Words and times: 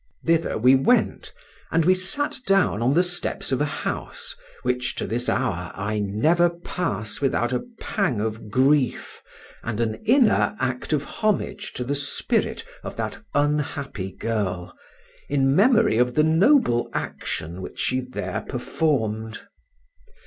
Thither 0.25 0.57
we 0.57 0.73
went, 0.73 1.31
and 1.71 1.85
we 1.85 1.93
sat 1.93 2.39
down 2.47 2.81
on 2.81 2.93
the 2.93 3.03
steps 3.03 3.51
of 3.51 3.61
a 3.61 3.65
house, 3.65 4.35
which 4.63 4.95
to 4.95 5.05
this 5.05 5.29
hour 5.29 5.71
I 5.75 5.99
never 5.99 6.49
pass 6.49 7.21
without 7.21 7.53
a 7.53 7.63
pang 7.79 8.19
of 8.19 8.49
grief 8.49 9.21
and 9.61 9.79
an 9.79 10.01
inner 10.03 10.55
act 10.59 10.91
of 10.91 11.03
homage 11.03 11.73
to 11.73 11.83
the 11.83 11.93
spirit 11.93 12.65
of 12.83 12.95
that 12.95 13.19
unhappy 13.35 14.11
girl, 14.11 14.75
in 15.29 15.55
memory 15.55 15.99
of 15.99 16.15
the 16.15 16.23
noble 16.23 16.89
action 16.93 17.61
which 17.61 17.77
she 17.77 17.99
there 17.99 18.41
performed. 18.49 19.41